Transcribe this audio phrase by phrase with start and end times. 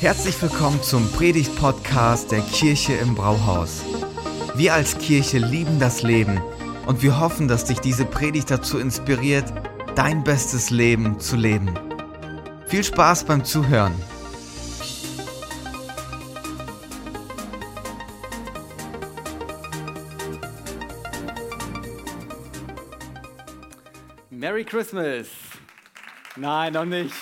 [0.00, 3.84] Herzlich willkommen zum Predigt-Podcast der Kirche im Brauhaus.
[4.54, 6.40] Wir als Kirche lieben das Leben
[6.86, 9.52] und wir hoffen, dass dich diese Predigt dazu inspiriert,
[9.96, 11.78] dein bestes Leben zu leben.
[12.66, 13.92] Viel Spaß beim Zuhören.
[24.30, 25.26] Merry Christmas!
[26.36, 27.12] Nein, noch nicht.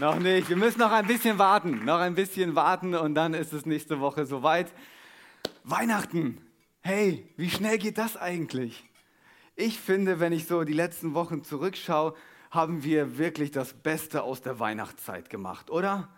[0.00, 0.48] Noch nicht.
[0.48, 1.84] Wir müssen noch ein bisschen warten.
[1.84, 4.72] Noch ein bisschen warten und dann ist es nächste Woche soweit.
[5.62, 6.44] Weihnachten.
[6.80, 8.90] Hey, wie schnell geht das eigentlich?
[9.54, 12.14] Ich finde, wenn ich so die letzten Wochen zurückschaue,
[12.50, 16.08] haben wir wirklich das Beste aus der Weihnachtszeit gemacht, oder?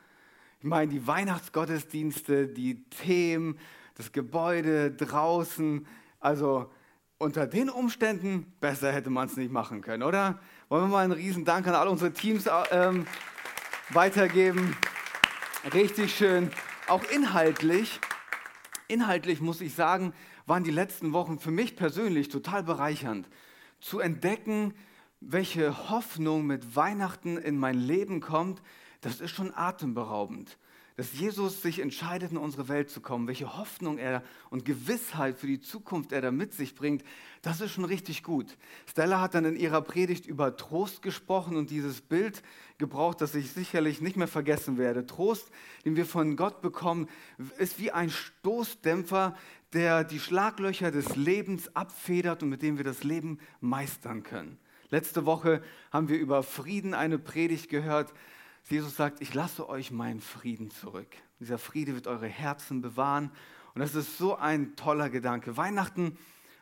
[0.60, 3.58] Ich meine, die Weihnachtsgottesdienste, die Themen,
[3.94, 5.86] das Gebäude draußen,
[6.18, 6.72] also
[7.18, 10.38] unter den Umständen besser hätte man es nicht machen können, oder?
[10.70, 13.06] Wollen wir mal einen riesen Dank an all unsere Teams ähm,
[13.90, 14.76] weitergeben.
[15.72, 16.50] Richtig schön.
[16.88, 18.00] Auch inhaltlich,
[18.88, 20.12] inhaltlich muss ich sagen,
[20.46, 23.28] waren die letzten Wochen für mich persönlich total bereichernd.
[23.80, 24.74] Zu entdecken,
[25.20, 28.62] welche Hoffnung mit Weihnachten in mein Leben kommt,
[29.00, 30.58] das ist schon atemberaubend
[30.96, 35.46] dass Jesus sich entscheidet, in unsere Welt zu kommen, welche Hoffnung er und Gewissheit für
[35.46, 37.04] die Zukunft er da mit sich bringt,
[37.42, 38.56] das ist schon richtig gut.
[38.86, 42.42] Stella hat dann in ihrer Predigt über Trost gesprochen und dieses Bild
[42.78, 45.06] gebraucht, das ich sicherlich nicht mehr vergessen werde.
[45.06, 45.50] Trost,
[45.84, 47.08] den wir von Gott bekommen,
[47.58, 49.36] ist wie ein Stoßdämpfer,
[49.74, 54.58] der die Schlaglöcher des Lebens abfedert und mit dem wir das Leben meistern können.
[54.90, 58.14] Letzte Woche haben wir über Frieden eine Predigt gehört.
[58.68, 61.14] Jesus sagt, ich lasse euch meinen Frieden zurück.
[61.38, 63.30] Dieser Friede wird eure Herzen bewahren.
[63.74, 65.56] Und das ist so ein toller Gedanke.
[65.56, 66.18] Weihnachten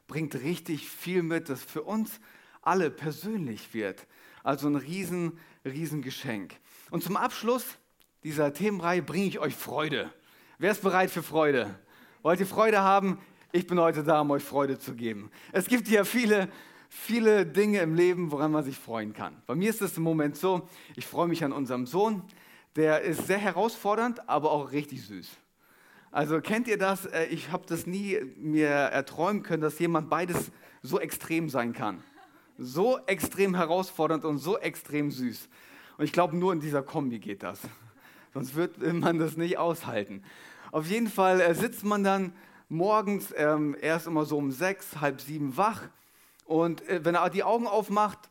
[0.06, 2.20] bringt richtig viel mit, das für uns
[2.60, 4.06] alle persönlich wird.
[4.42, 6.54] Also ein riesen, riesen Geschenk.
[6.90, 7.64] Und zum Abschluss
[8.22, 10.12] dieser Themenreihe bringe ich euch Freude.
[10.58, 11.78] Wer ist bereit für Freude?
[12.22, 13.18] Wollt ihr Freude haben?
[13.52, 15.30] Ich bin heute da, um euch Freude zu geben.
[15.52, 16.50] Es gibt ja viele
[16.94, 19.36] viele Dinge im Leben, woran man sich freuen kann.
[19.46, 22.22] Bei mir ist es im Moment so, ich freue mich an unserem Sohn.
[22.76, 25.28] Der ist sehr herausfordernd, aber auch richtig süß.
[26.12, 27.06] Also kennt ihr das?
[27.06, 30.52] Äh, ich habe das nie mir erträumen können, dass jemand beides
[30.82, 32.02] so extrem sein kann.
[32.56, 35.48] So extrem herausfordernd und so extrem süß.
[35.98, 37.60] Und ich glaube, nur in dieser Kombi geht das.
[38.32, 40.22] Sonst wird man das nicht aushalten.
[40.70, 42.32] Auf jeden Fall äh, sitzt man dann
[42.68, 45.82] morgens, ähm, erst immer so um sechs, halb sieben wach
[46.44, 48.30] und äh, wenn er die Augen aufmacht,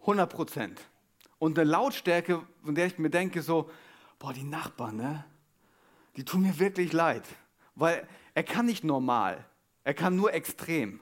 [0.00, 0.80] 100 Prozent.
[1.38, 3.70] Und eine Lautstärke, von der ich mir denke, so,
[4.18, 5.24] boah, die Nachbarn, ne?
[6.16, 7.24] Die tun mir wirklich leid.
[7.74, 9.44] Weil er kann nicht normal.
[9.84, 11.00] Er kann nur extrem.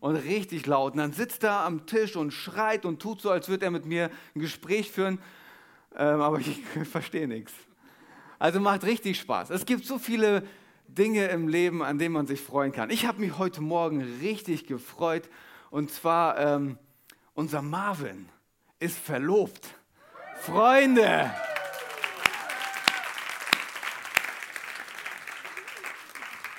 [0.00, 0.92] Und richtig laut.
[0.92, 3.84] Und dann sitzt er am Tisch und schreit und tut so, als würde er mit
[3.84, 5.18] mir ein Gespräch führen.
[5.96, 7.52] Ähm, aber ich verstehe nichts.
[8.38, 9.50] Also macht richtig Spaß.
[9.50, 10.44] Es gibt so viele
[10.86, 12.90] Dinge im Leben, an denen man sich freuen kann.
[12.90, 15.28] Ich habe mich heute Morgen richtig gefreut
[15.70, 16.78] und zwar, ähm,
[17.34, 18.28] unser Marvin
[18.78, 19.74] ist verlobt.
[20.40, 21.30] Freunde!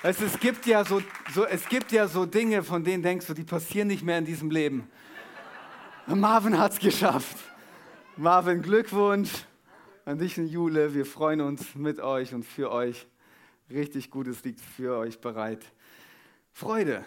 [0.02, 1.02] Es, es, gibt ja so,
[1.34, 4.24] so, es gibt ja so Dinge, von denen denkst du, die passieren nicht mehr in
[4.24, 4.90] diesem Leben.
[6.06, 7.36] Marvin hat es geschafft.
[8.16, 9.30] Marvin, Glückwunsch
[10.06, 10.94] an dich und Jule.
[10.94, 13.06] Wir freuen uns mit euch und für euch.
[13.70, 15.64] Richtig Gutes liegt für euch bereit.
[16.52, 17.04] Freude,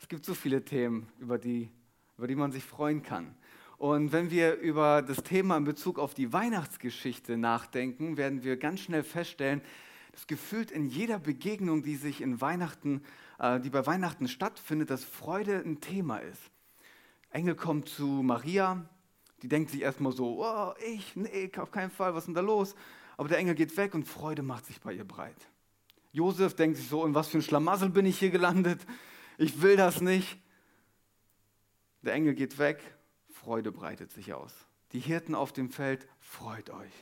[0.00, 1.70] es gibt so viele Themen, über die,
[2.16, 3.34] über die man sich freuen kann.
[3.78, 8.80] Und wenn wir über das Thema in Bezug auf die Weihnachtsgeschichte nachdenken, werden wir ganz
[8.80, 9.60] schnell feststellen,
[10.12, 13.02] dass gefühlt in jeder Begegnung, die sich in Weihnachten,
[13.38, 16.42] äh, die bei Weihnachten stattfindet, dass Freude ein Thema ist.
[17.30, 18.84] Engel kommt zu Maria,
[19.42, 22.40] die denkt sich erstmal so, oh, ich, nee, auf keinen Fall, was ist denn da
[22.40, 22.74] los?
[23.16, 25.36] Aber der Engel geht weg und Freude macht sich bei ihr breit.
[26.10, 28.80] Josef denkt sich so, in was für ein Schlamassel bin ich hier gelandet?
[29.38, 30.38] Ich will das nicht.
[32.02, 32.82] Der Engel geht weg,
[33.30, 34.52] Freude breitet sich aus.
[34.92, 36.92] Die Hirten auf dem Feld, freut euch.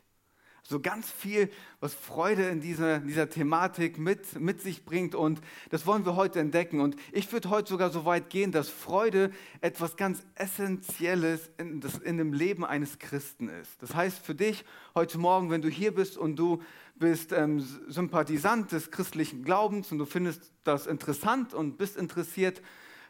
[0.68, 5.40] So ganz viel, was Freude in dieser, dieser Thematik mit, mit sich bringt und
[5.70, 6.80] das wollen wir heute entdecken.
[6.80, 11.98] Und ich würde heute sogar so weit gehen, dass Freude etwas ganz Essentielles in, das,
[11.98, 13.80] in dem Leben eines Christen ist.
[13.80, 14.64] Das heißt für dich
[14.96, 16.60] heute Morgen, wenn du hier bist und du
[16.98, 22.62] bist ähm, Sympathisant des christlichen Glaubens und du findest das interessant und bist interessiert,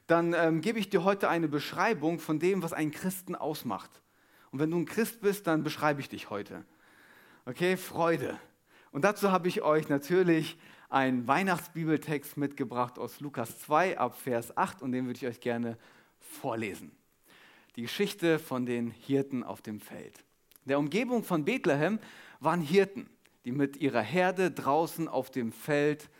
[0.06, 4.02] dann ähm, gebe ich dir heute eine Beschreibung von dem, was einen Christen ausmacht.
[4.50, 6.64] Und wenn du ein Christ bist, dann beschreibe ich dich heute.
[7.44, 8.38] Okay, Freude.
[8.92, 14.82] Und dazu habe ich euch natürlich einen Weihnachtsbibeltext mitgebracht aus Lukas 2 ab Vers 8
[14.82, 15.76] und den würde ich euch gerne
[16.18, 16.92] vorlesen.
[17.74, 20.24] Die Geschichte von den Hirten auf dem Feld.
[20.64, 21.98] In der Umgebung von Bethlehem
[22.40, 23.10] waren Hirten
[23.46, 26.10] die mit ihrer Herde draußen auf dem Feld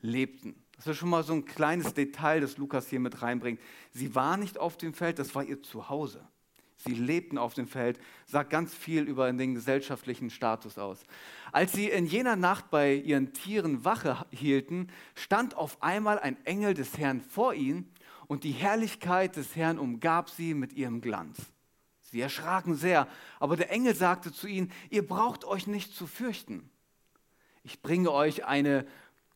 [0.00, 0.54] lebten.
[0.76, 3.60] Das ist schon mal so ein kleines Detail, das Lukas hier mit reinbringt.
[3.92, 6.26] Sie war nicht auf dem Feld, das war ihr Zuhause.
[6.78, 11.04] Sie lebten auf dem Feld, sagt ganz viel über den gesellschaftlichen Status aus.
[11.52, 16.72] Als sie in jener Nacht bei ihren Tieren Wache hielten, stand auf einmal ein Engel
[16.72, 17.92] des Herrn vor ihnen
[18.26, 21.52] und die Herrlichkeit des Herrn umgab sie mit ihrem Glanz.
[22.10, 23.06] Sie erschraken sehr,
[23.38, 26.68] aber der Engel sagte zu ihnen, ihr braucht euch nicht zu fürchten.
[27.62, 28.84] Ich bringe euch eine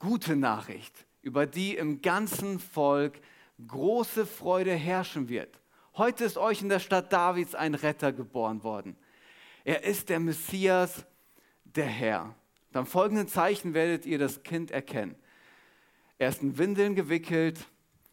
[0.00, 3.20] gute Nachricht, über die im ganzen Volk
[3.64, 5.60] große Freude herrschen wird.
[5.96, 8.96] Heute ist euch in der Stadt Davids ein Retter geboren worden.
[9.62, 11.06] Er ist der Messias,
[11.64, 12.34] der Herr.
[12.72, 15.14] Am folgenden Zeichen werdet ihr das Kind erkennen.
[16.18, 17.60] Er ist in Windeln gewickelt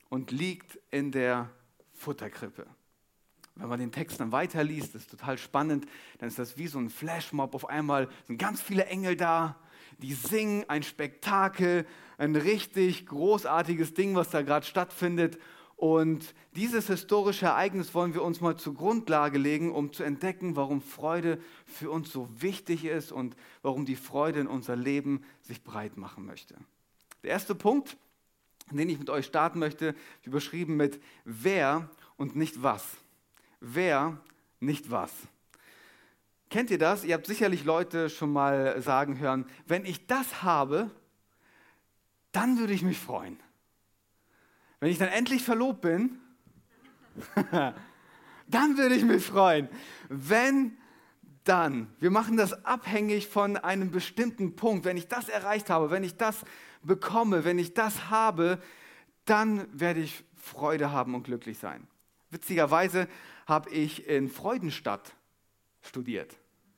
[0.10, 1.50] und liegt in der
[1.94, 2.68] Futterkrippe.
[3.62, 5.86] Wenn man den Text dann weiterliest, ist total spannend,
[6.18, 7.54] dann ist das wie so ein Flashmob.
[7.54, 9.56] Auf einmal sind ganz viele Engel da,
[10.00, 11.86] die singen, ein Spektakel,
[12.18, 15.38] ein richtig großartiges Ding, was da gerade stattfindet.
[15.76, 20.82] Und dieses historische Ereignis wollen wir uns mal zur Grundlage legen, um zu entdecken, warum
[20.82, 25.98] Freude für uns so wichtig ist und warum die Freude in unser Leben sich breit
[25.98, 26.56] machen möchte.
[27.22, 27.96] Der erste Punkt,
[28.72, 29.94] den ich mit euch starten möchte,
[30.24, 32.98] überschrieben mit wer und nicht was.
[33.62, 34.18] Wer,
[34.60, 35.12] nicht was.
[36.50, 37.04] Kennt ihr das?
[37.04, 40.90] Ihr habt sicherlich Leute schon mal sagen hören, wenn ich das habe,
[42.32, 43.40] dann würde ich mich freuen.
[44.80, 46.20] Wenn ich dann endlich verlobt bin,
[48.48, 49.70] dann würde ich mich freuen.
[50.10, 50.76] Wenn
[51.44, 54.86] dann, wir machen das abhängig von einem bestimmten Punkt.
[54.86, 56.44] Wenn ich das erreicht habe, wenn ich das
[56.82, 58.60] bekomme, wenn ich das habe,
[59.26, 61.88] dann werde ich Freude haben und glücklich sein.
[62.32, 63.08] Witzigerweise
[63.52, 65.14] habe ich in Freudenstadt
[65.82, 66.38] studiert,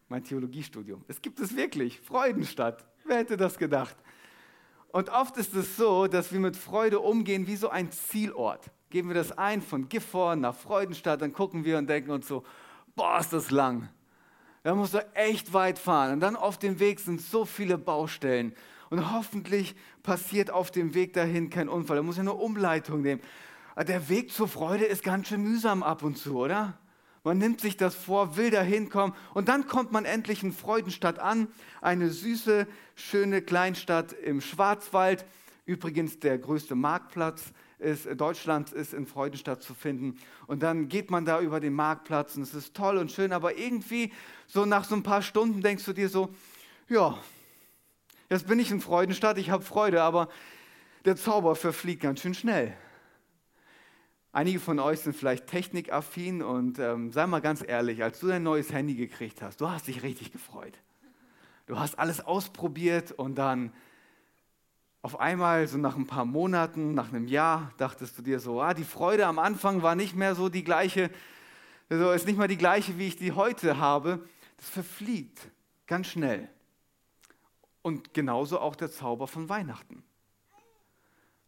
[0.10, 1.06] mein Theologiestudium.
[1.08, 2.84] Es gibt es wirklich, Freudenstadt.
[3.06, 3.96] Wer hätte das gedacht?
[4.88, 8.72] Und oft ist es so, dass wir mit Freude umgehen wie so ein Zielort.
[8.90, 12.44] Geben wir das ein von Gifhorn nach Freudenstadt, dann gucken wir und denken uns so,
[12.96, 13.90] boah, ist das lang.
[14.64, 16.14] Da musst du echt weit fahren.
[16.14, 18.56] Und dann auf dem Weg sind so viele Baustellen.
[18.90, 21.98] Und hoffentlich passiert auf dem Weg dahin kein Unfall.
[21.98, 23.22] Da muss ich eine Umleitung nehmen.
[23.75, 26.78] Der Weg zur Freude ist ganz schön mühsam ab und zu, oder?
[27.24, 31.20] Man nimmt sich das vor, will da hinkommen und dann kommt man endlich in Freudenstadt
[31.20, 31.48] an,
[31.81, 35.25] eine süße, schöne Kleinstadt im Schwarzwald.
[35.66, 40.19] Übrigens der größte Marktplatz ist, Deutschlands ist in Freudenstadt zu finden.
[40.48, 43.58] Und dann geht man da über den Marktplatz und es ist toll und schön, aber
[43.58, 44.12] irgendwie
[44.46, 46.36] so nach so ein paar Stunden denkst du dir so,
[46.90, 47.18] ja,
[48.30, 50.28] jetzt bin ich in Freudenstadt, ich habe Freude, aber
[51.06, 52.76] der Zauber verfliegt ganz schön schnell.
[54.35, 58.41] Einige von euch sind vielleicht technikaffin und ähm, sei mal ganz ehrlich, als du dein
[58.41, 60.74] neues Handy gekriegt hast, du hast dich richtig gefreut.
[61.68, 63.71] Du hast alles ausprobiert und dann
[65.03, 68.74] auf einmal, so nach ein paar Monaten, nach einem Jahr, dachtest du dir so, ah,
[68.74, 71.12] die Freude am Anfang war nicht mehr so die gleiche,
[71.88, 74.27] also ist nicht mal die gleiche, wie ich die heute habe.
[74.57, 75.51] Das verfliegt
[75.85, 76.50] ganz schnell.
[77.83, 80.03] Und genauso auch der Zauber von Weihnachten.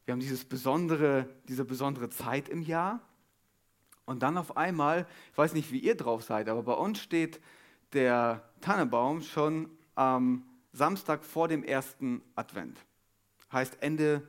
[0.06, 3.02] Wir haben dieses besondere, diese besondere Zeit im Jahr.
[4.06, 7.42] Und dann auf einmal, ich weiß nicht, wie ihr drauf seid, aber bei uns steht
[7.94, 12.78] der Tannenbaum schon am Samstag vor dem ersten Advent.
[13.52, 14.22] Heißt Ende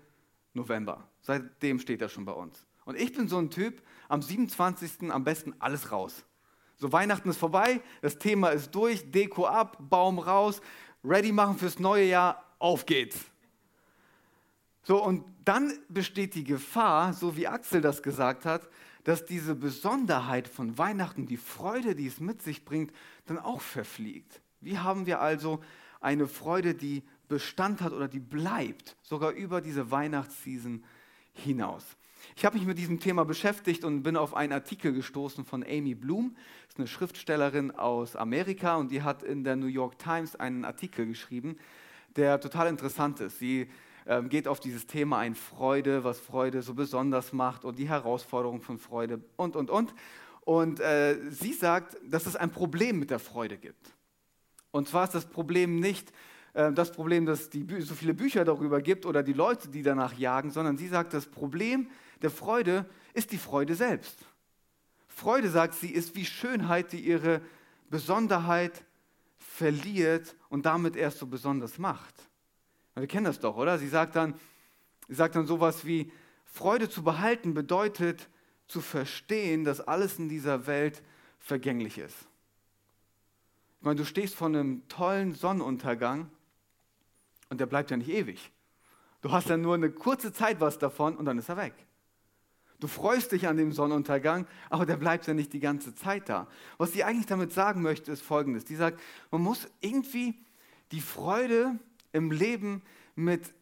[0.54, 1.06] November.
[1.20, 2.66] Seitdem steht er schon bei uns.
[2.86, 5.10] Und ich bin so ein Typ, am 27.
[5.10, 6.24] am besten alles raus.
[6.76, 10.60] So Weihnachten ist vorbei, das Thema ist durch, Deko ab, Baum raus,
[11.04, 13.18] ready machen fürs neue Jahr, auf geht's.
[14.86, 18.68] So, und dann besteht die Gefahr, so wie Axel das gesagt hat,
[19.02, 22.92] dass diese Besonderheit von Weihnachten, die Freude, die es mit sich bringt,
[23.26, 24.40] dann auch verfliegt.
[24.60, 25.60] Wie haben wir also
[26.00, 30.84] eine Freude, die Bestand hat oder die bleibt, sogar über diese Weihnachtsseason
[31.32, 31.84] hinaus?
[32.36, 35.96] Ich habe mich mit diesem Thema beschäftigt und bin auf einen Artikel gestoßen von Amy
[35.96, 36.36] Bloom.
[36.66, 40.64] Das ist eine Schriftstellerin aus Amerika und die hat in der New York Times einen
[40.64, 41.56] Artikel geschrieben,
[42.14, 43.40] der total interessant ist.
[43.40, 43.68] Sie
[44.06, 48.60] ähm, geht auf dieses Thema ein, Freude, was Freude so besonders macht und die Herausforderung
[48.60, 49.94] von Freude und, und, und.
[50.42, 53.90] Und äh, sie sagt, dass es ein Problem mit der Freude gibt.
[54.70, 56.12] Und zwar ist das Problem nicht
[56.56, 60.14] äh, das Problem, dass es so viele Bücher darüber gibt oder die Leute, die danach
[60.14, 61.88] jagen, sondern sie sagt, das Problem
[62.22, 64.18] der Freude ist die Freude selbst.
[65.08, 67.40] Freude, sagt sie, ist wie Schönheit, die ihre
[67.88, 68.84] Besonderheit
[69.38, 72.25] verliert und damit erst so besonders macht.
[72.96, 73.78] Wir kennen das doch, oder?
[73.78, 74.34] Sie sagt dann,
[75.08, 76.10] sie sagt dann sowas wie,
[76.44, 78.28] Freude zu behalten bedeutet
[78.66, 81.02] zu verstehen, dass alles in dieser Welt
[81.38, 82.16] vergänglich ist.
[83.78, 86.30] Ich meine, du stehst vor einem tollen Sonnenuntergang
[87.48, 88.50] Und der bleibt ja nicht ewig.
[89.20, 91.74] Du hast ja nur eine kurze Zeit was davon und dann ist er weg.
[92.80, 96.46] Du freust dich an dem Sonnenuntergang, aber der bleibt ja nicht die ganze Zeit da.
[96.76, 98.64] Was sie eigentlich damit sagen möchte, ist folgendes.
[98.64, 99.00] Die sagt,
[99.30, 100.34] man muss irgendwie
[100.92, 101.78] die Freude
[102.12, 102.82] im Leben
[103.14, 103.54] mit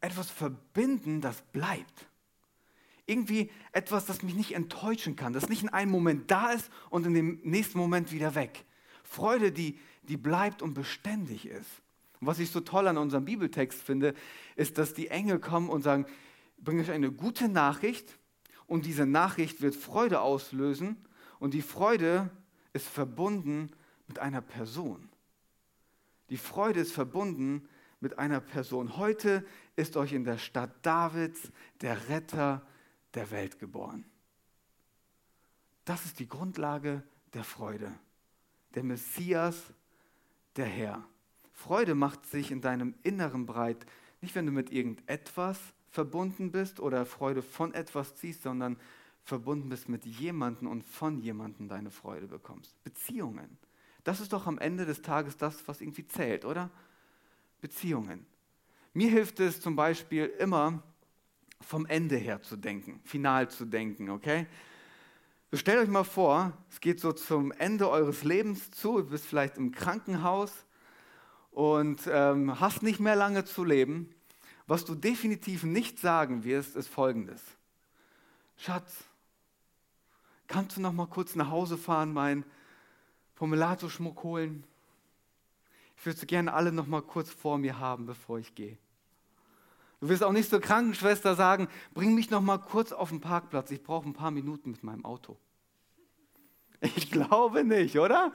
[0.00, 2.08] etwas verbinden, das bleibt.
[3.06, 7.06] Irgendwie etwas, das mich nicht enttäuschen kann, das nicht in einem Moment da ist und
[7.06, 8.64] in dem nächsten Moment wieder weg.
[9.02, 11.82] Freude, die, die bleibt und beständig ist.
[12.20, 14.14] Und was ich so toll an unserem Bibeltext finde,
[14.56, 16.06] ist, dass die Engel kommen und sagen,
[16.58, 18.18] bringe euch eine gute Nachricht
[18.66, 20.96] und diese Nachricht wird Freude auslösen
[21.40, 22.30] und die Freude
[22.72, 23.70] ist verbunden
[24.06, 25.08] mit einer Person.
[26.30, 27.68] Die Freude ist verbunden
[28.02, 28.96] mit einer Person.
[28.96, 32.66] Heute ist euch in der Stadt Davids der Retter
[33.14, 34.04] der Welt geboren.
[35.84, 37.92] Das ist die Grundlage der Freude.
[38.74, 39.72] Der Messias,
[40.56, 41.04] der Herr.
[41.52, 43.86] Freude macht sich in deinem Inneren breit,
[44.20, 48.78] nicht wenn du mit irgendetwas verbunden bist oder Freude von etwas ziehst, sondern
[49.22, 52.82] verbunden bist mit jemandem und von jemandem deine Freude bekommst.
[52.82, 53.58] Beziehungen.
[54.02, 56.70] Das ist doch am Ende des Tages das, was irgendwie zählt, oder?
[57.62, 58.26] Beziehungen.
[58.92, 60.82] Mir hilft es zum Beispiel immer,
[61.62, 64.46] vom Ende her zu denken, final zu denken, okay?
[65.50, 69.24] So stellt euch mal vor, es geht so zum Ende eures Lebens zu, du bist
[69.24, 70.52] vielleicht im Krankenhaus
[71.52, 74.12] und ähm, hast nicht mehr lange zu leben.
[74.66, 77.42] Was du definitiv nicht sagen wirst, ist folgendes.
[78.56, 79.04] Schatz,
[80.48, 82.44] kannst du noch mal kurz nach Hause fahren, mein
[83.36, 84.64] Pomelato-Schmuck holen?
[86.02, 88.76] Ich würde gerne alle noch mal kurz vor mir haben, bevor ich gehe.
[90.00, 93.70] Du wirst auch nicht zur Krankenschwester sagen, bring mich noch mal kurz auf den Parkplatz,
[93.70, 95.38] ich brauche ein paar Minuten mit meinem Auto.
[96.80, 98.32] Ich glaube nicht, oder?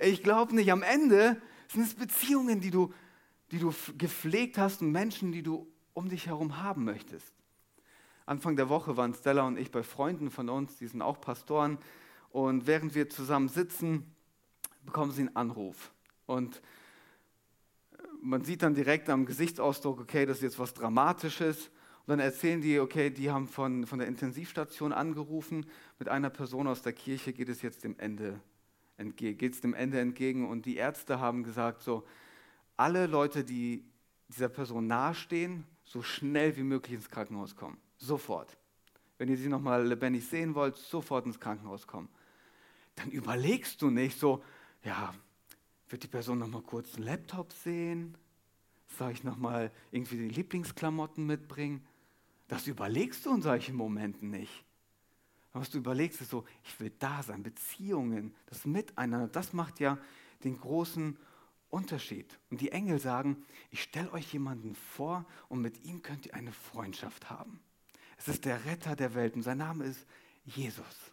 [0.00, 0.72] Ich glaube nicht.
[0.72, 2.92] Am Ende sind es Beziehungen, die du,
[3.52, 7.32] die du gepflegt hast und Menschen, die du um dich herum haben möchtest.
[8.24, 11.78] Anfang der Woche waren Stella und ich bei Freunden von uns, die sind auch Pastoren.
[12.30, 14.16] Und während wir zusammen sitzen,
[14.82, 15.92] bekommen sie einen Anruf.
[16.26, 16.60] Und
[18.20, 21.70] man sieht dann direkt am Gesichtsausdruck, okay, das ist jetzt was Dramatisches.
[22.06, 25.66] Und dann erzählen die, okay, die haben von, von der Intensivstation angerufen,
[25.98, 28.40] mit einer Person aus der Kirche geht es jetzt dem Ende
[28.96, 30.48] entgegen, geht es dem Ende entgegen.
[30.48, 32.06] Und die Ärzte haben gesagt, so,
[32.76, 33.84] alle Leute, die
[34.28, 37.78] dieser Person nahestehen, so schnell wie möglich ins Krankenhaus kommen.
[37.96, 38.56] Sofort.
[39.18, 42.08] Wenn ihr sie nochmal lebendig sehen wollt, sofort ins Krankenhaus kommen.
[42.96, 44.42] Dann überlegst du nicht so,
[44.84, 45.14] ja,
[45.88, 48.16] wird die Person noch mal kurz einen Laptop sehen?
[48.98, 51.84] Soll ich noch mal irgendwie die Lieblingsklamotten mitbringen?
[52.48, 54.64] Das überlegst du in solchen Momenten nicht.
[55.52, 59.98] Was du überlegst, ist so, ich will da sein, Beziehungen, das Miteinander, das macht ja
[60.44, 61.16] den großen
[61.70, 62.38] Unterschied.
[62.50, 66.52] Und die Engel sagen, ich stelle euch jemanden vor und mit ihm könnt ihr eine
[66.52, 67.60] Freundschaft haben.
[68.18, 70.06] Es ist der Retter der Welt und sein Name ist
[70.44, 71.12] Jesus.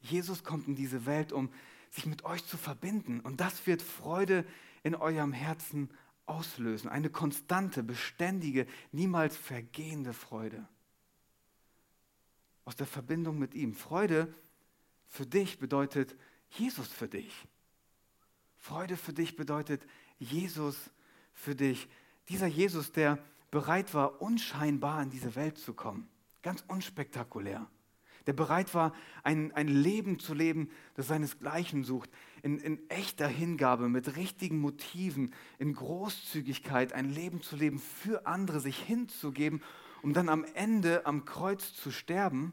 [0.00, 1.48] Jesus kommt in diese Welt, um
[1.94, 3.20] sich mit euch zu verbinden.
[3.20, 4.44] Und das wird Freude
[4.82, 5.90] in eurem Herzen
[6.26, 6.88] auslösen.
[6.88, 10.66] Eine konstante, beständige, niemals vergehende Freude.
[12.64, 13.74] Aus der Verbindung mit ihm.
[13.74, 14.34] Freude
[15.06, 16.16] für dich bedeutet
[16.50, 17.46] Jesus für dich.
[18.56, 19.86] Freude für dich bedeutet
[20.18, 20.90] Jesus
[21.32, 21.88] für dich.
[22.28, 23.22] Dieser Jesus, der
[23.52, 26.08] bereit war, unscheinbar in diese Welt zu kommen.
[26.42, 27.68] Ganz unspektakulär
[28.26, 32.10] der bereit war, ein, ein Leben zu leben, das seinesgleichen sucht,
[32.42, 38.60] in, in echter Hingabe, mit richtigen Motiven, in Großzügigkeit, ein Leben zu leben für andere,
[38.60, 39.62] sich hinzugeben,
[40.02, 42.52] um dann am Ende am Kreuz zu sterben.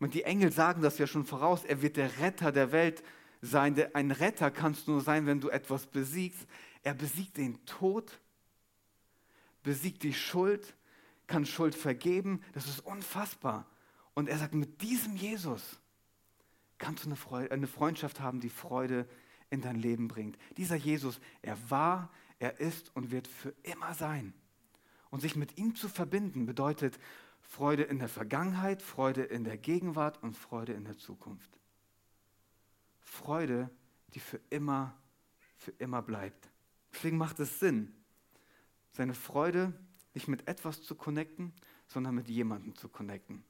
[0.00, 3.02] Und die Engel sagen das ja schon voraus, er wird der Retter der Welt
[3.40, 3.76] sein.
[3.94, 6.46] Ein Retter kannst du nur sein, wenn du etwas besiegst.
[6.82, 8.20] Er besiegt den Tod,
[9.62, 10.76] besiegt die Schuld,
[11.26, 12.42] kann Schuld vergeben.
[12.52, 13.66] Das ist unfassbar.
[14.18, 15.78] Und er sagt, mit diesem Jesus
[16.78, 19.08] kannst du eine, Freude, eine Freundschaft haben, die Freude
[19.48, 20.36] in dein Leben bringt.
[20.56, 22.10] Dieser Jesus, er war,
[22.40, 24.34] er ist und wird für immer sein.
[25.10, 26.98] Und sich mit ihm zu verbinden bedeutet
[27.42, 31.56] Freude in der Vergangenheit, Freude in der Gegenwart und Freude in der Zukunft.
[32.98, 33.70] Freude,
[34.14, 34.96] die für immer,
[35.58, 36.50] für immer bleibt.
[36.92, 37.94] Deswegen macht es Sinn,
[38.90, 39.72] seine Freude
[40.12, 41.52] nicht mit etwas zu connecten,
[41.86, 43.44] sondern mit jemandem zu connecten.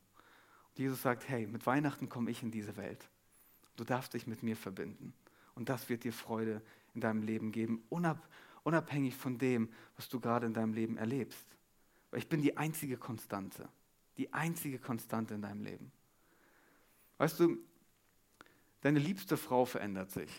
[0.79, 3.09] Jesus sagt, hey, mit Weihnachten komme ich in diese Welt.
[3.77, 5.13] Du darfst dich mit mir verbinden.
[5.55, 6.63] Und das wird dir Freude
[6.95, 7.83] in deinem Leben geben,
[8.63, 11.47] unabhängig von dem, was du gerade in deinem Leben erlebst.
[12.11, 13.69] Weil ich bin die einzige Konstante.
[14.17, 15.93] Die einzige Konstante in deinem Leben.
[17.19, 17.59] Weißt du,
[18.81, 20.31] deine liebste Frau verändert sich.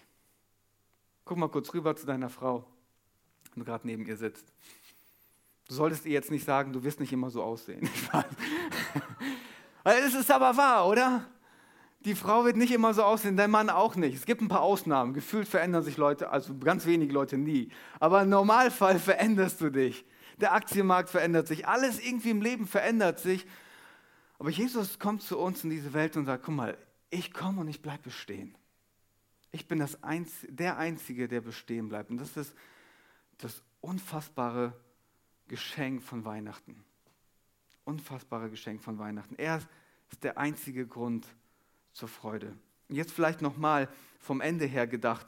[1.26, 2.66] Guck mal kurz rüber zu deiner Frau.
[3.56, 4.54] und gerade neben ihr sitzt.
[5.68, 7.88] Du solltest ihr jetzt nicht sagen, du wirst nicht immer so aussehen.
[9.84, 11.26] es ist aber wahr, oder?
[12.02, 14.16] Die Frau wird nicht immer so aussehen, dein Mann auch nicht.
[14.16, 15.14] Es gibt ein paar Ausnahmen.
[15.14, 17.70] Gefühlt verändern sich Leute, also ganz wenige Leute nie.
[18.00, 20.06] Aber im Normalfall veränderst du dich.
[20.40, 21.68] Der Aktienmarkt verändert sich.
[21.68, 23.46] Alles irgendwie im Leben verändert sich.
[24.38, 26.78] Aber Jesus kommt zu uns in diese Welt und sagt, guck mal,
[27.10, 28.56] ich komme und ich bleibe bestehen.
[29.52, 32.12] Ich bin das Einz der Einzige, der bestehen bleibt.
[32.12, 32.54] Und das ist
[33.40, 34.74] das unfassbare
[35.48, 36.86] Geschenk von Weihnachten.
[37.90, 39.34] Unfassbare Geschenk von Weihnachten.
[39.36, 39.58] Er
[40.12, 41.26] ist der einzige Grund
[41.92, 42.56] zur Freude.
[42.88, 45.26] Jetzt vielleicht nochmal vom Ende her gedacht.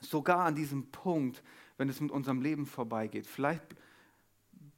[0.00, 1.42] Sogar an diesem Punkt,
[1.76, 3.26] wenn es mit unserem Leben vorbeigeht.
[3.26, 3.76] Vielleicht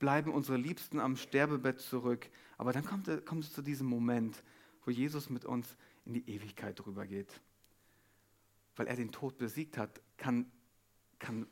[0.00, 2.28] bleiben unsere Liebsten am Sterbebett zurück.
[2.58, 4.42] Aber dann kommt, kommt es zu diesem Moment,
[4.84, 7.40] wo Jesus mit uns in die Ewigkeit rübergeht.
[8.74, 10.50] Weil er den Tod besiegt hat, kann,
[11.20, 11.46] kann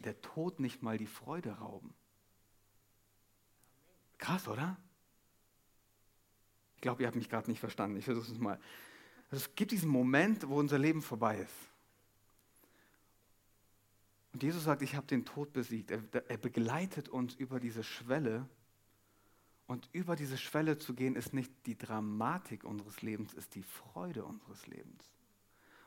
[0.00, 1.94] der Tod nicht mal die Freude rauben.
[4.24, 4.78] Krass, oder?
[6.76, 7.98] Ich glaube, ihr habt mich gerade nicht verstanden.
[7.98, 8.58] Ich versuche es mal.
[9.30, 11.54] Also es gibt diesen Moment, wo unser Leben vorbei ist.
[14.32, 15.90] Und Jesus sagt, ich habe den Tod besiegt.
[15.90, 18.48] Er, er, begleitet uns über diese Schwelle.
[19.66, 24.24] Und über diese Schwelle zu gehen, ist nicht die Dramatik unseres Lebens, ist die Freude
[24.24, 25.12] unseres Lebens.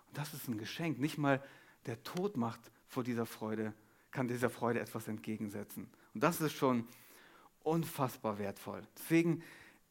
[0.10, 1.00] Und das ist ein Geschenk.
[1.00, 1.44] Nicht mal
[1.88, 3.74] der Tod macht vor dieser Freude,
[4.12, 5.89] kann dieser Freude etwas entgegensetzen.
[6.13, 6.88] Und das ist schon
[7.68, 8.82] unfassbar wertvoll.
[8.98, 9.44] Deswegen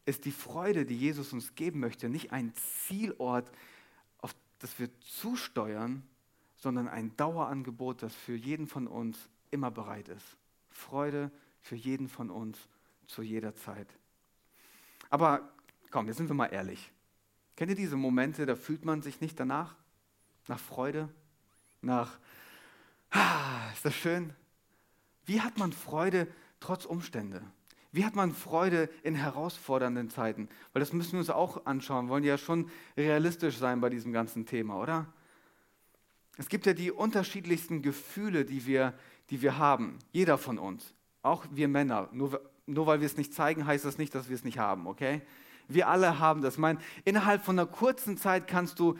[0.05, 3.51] ist die Freude, die Jesus uns geben möchte, nicht ein Zielort,
[4.19, 6.03] auf das wir zusteuern,
[6.57, 9.17] sondern ein Dauerangebot, das für jeden von uns
[9.51, 10.37] immer bereit ist.
[10.69, 11.31] Freude
[11.61, 12.57] für jeden von uns
[13.05, 13.87] zu jeder Zeit.
[15.09, 15.49] Aber
[15.91, 16.91] komm, jetzt sind wir mal ehrlich.
[17.55, 19.75] Kennt ihr diese Momente, da fühlt man sich nicht danach?
[20.47, 21.09] Nach Freude?
[21.81, 22.17] Nach,
[23.11, 24.33] ah, ist das schön?
[25.25, 26.27] Wie hat man Freude
[26.59, 27.41] trotz Umstände?
[27.91, 30.49] Wie hat man Freude in herausfordernden Zeiten?
[30.73, 32.07] Weil das müssen wir uns auch anschauen.
[32.07, 35.07] Wir wollen ja schon realistisch sein bei diesem ganzen Thema, oder?
[36.37, 38.93] Es gibt ja die unterschiedlichsten Gefühle, die wir,
[39.29, 39.97] die wir haben.
[40.11, 40.93] Jeder von uns.
[41.23, 42.09] Auch wir Männer.
[42.11, 44.85] Nur, nur weil wir es nicht zeigen, heißt das nicht, dass wir es nicht haben,
[44.85, 45.21] okay?
[45.67, 46.55] Wir alle haben das.
[46.55, 48.97] Ich meine, innerhalb von einer kurzen Zeit kannst du,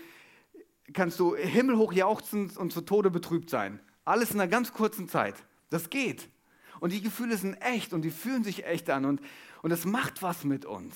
[0.94, 3.80] kannst du himmelhoch jauchzen und zu Tode betrübt sein.
[4.04, 5.36] Alles in einer ganz kurzen Zeit.
[5.70, 6.30] Das geht.
[6.80, 9.22] Und die Gefühle sind echt und die fühlen sich echt an und,
[9.62, 10.96] und das macht was mit uns.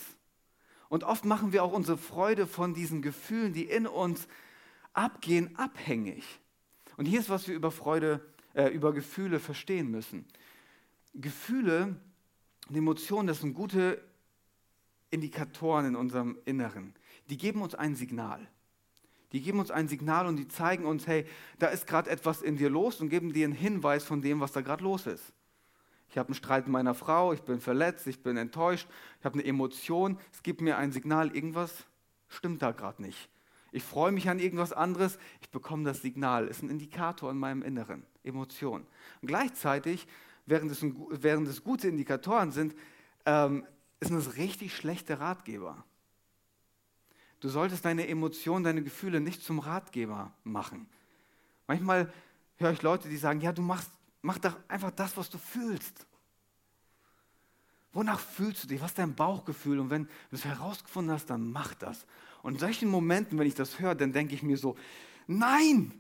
[0.90, 4.28] Und oft machen wir auch unsere Freude von diesen Gefühlen, die in uns
[4.94, 6.24] abgehen, abhängig.
[6.98, 8.20] Und hier ist, was wir über Freude,
[8.54, 10.26] äh, über Gefühle verstehen müssen.
[11.14, 11.96] Gefühle
[12.68, 14.02] und Emotionen, das sind gute
[15.10, 16.94] Indikatoren in unserem Inneren.
[17.30, 18.48] Die geben uns ein Signal.
[19.32, 21.26] Die geben uns ein Signal und die zeigen uns, hey,
[21.58, 24.52] da ist gerade etwas in dir los und geben dir einen Hinweis von dem, was
[24.52, 25.34] da gerade los ist.
[26.12, 28.86] Ich habe einen Streit mit meiner Frau, ich bin verletzt, ich bin enttäuscht,
[29.20, 31.86] ich habe eine Emotion, es gibt mir ein Signal, irgendwas
[32.28, 33.30] stimmt da gerade nicht.
[33.72, 37.62] Ich freue mich an irgendwas anderes, ich bekomme das Signal, ist ein Indikator in meinem
[37.62, 38.86] Inneren, Emotion.
[39.22, 40.06] Und gleichzeitig,
[40.46, 42.76] während es, während es gute Indikatoren sind,
[43.26, 43.66] ähm,
[44.02, 45.86] sind es richtig schlechte Ratgeber.
[47.40, 50.90] Du solltest deine Emotionen, deine Gefühle nicht zum Ratgeber machen.
[51.68, 52.12] Manchmal
[52.58, 56.06] höre ich Leute, die sagen, ja, du machst Mach doch einfach das, was du fühlst.
[57.94, 58.82] Wonach fühlst du dich?
[58.82, 59.80] Was ist dein Bauchgefühl?
[59.80, 62.06] Und wenn du es herausgefunden hast, dann mach das.
[62.42, 64.78] Und in solchen Momenten, wenn ich das höre, dann denke ich mir so,
[65.28, 65.92] nein,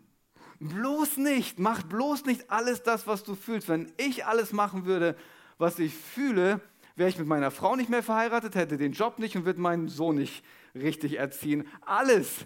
[0.60, 3.67] bloß nicht, mach bloß nicht alles das, was du fühlst.
[3.67, 5.17] Wenn ich alles machen würde,
[5.57, 6.62] was ich fühle,
[6.95, 9.89] wäre ich mit meiner Frau nicht mehr verheiratet, hätte den Job nicht und würde meinen
[9.89, 11.67] Sohn nicht richtig erziehen.
[11.81, 12.45] Alles.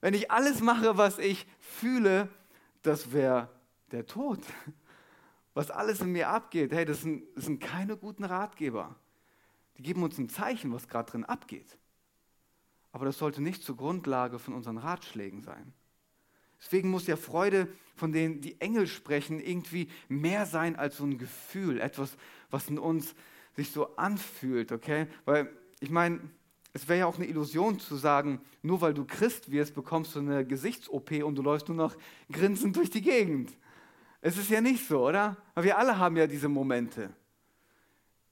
[0.00, 2.28] Wenn ich alles mache, was ich fühle,
[2.82, 3.50] das wäre
[3.90, 4.40] der Tod
[5.56, 8.94] was alles in mir abgeht, hey, das sind, das sind keine guten Ratgeber.
[9.78, 11.78] Die geben uns ein Zeichen, was gerade drin abgeht.
[12.92, 15.72] Aber das sollte nicht zur Grundlage von unseren Ratschlägen sein.
[16.60, 21.16] Deswegen muss ja Freude, von denen die Engel sprechen, irgendwie mehr sein als so ein
[21.16, 22.18] Gefühl, etwas,
[22.50, 23.14] was in uns
[23.54, 25.06] sich so anfühlt, okay?
[25.24, 26.20] Weil ich meine,
[26.74, 30.18] es wäre ja auch eine Illusion zu sagen, nur weil du Christ wirst, bekommst du
[30.18, 31.96] eine Gesichts-OP und du läufst nur noch
[32.30, 33.56] grinsend durch die Gegend.
[34.26, 35.36] Es ist ja nicht so, oder?
[35.54, 37.14] Aber wir alle haben ja diese Momente.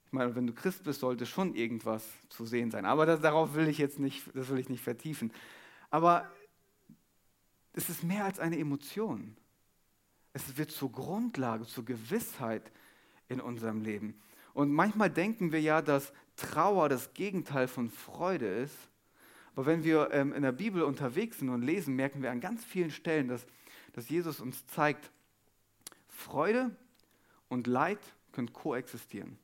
[0.06, 2.84] Ich meine, wenn du Christ bist, sollte schon irgendwas zu sehen sein.
[2.84, 5.32] Aber das, darauf will ich jetzt nicht, das will ich nicht vertiefen.
[5.90, 6.28] Aber
[7.74, 9.36] es ist mehr als eine Emotion.
[10.32, 12.72] Es wird zur Grundlage, zur Gewissheit
[13.28, 14.20] in unserem Leben.
[14.52, 18.76] Und manchmal denken wir ja, dass Trauer das Gegenteil von Freude ist.
[19.54, 22.64] Aber wenn wir ähm, in der Bibel unterwegs sind und lesen, merken wir an ganz
[22.64, 23.46] vielen Stellen, dass,
[23.92, 25.12] dass Jesus uns zeigt,
[26.14, 26.70] Freude
[27.48, 27.98] und Leid
[28.32, 29.36] können koexistieren.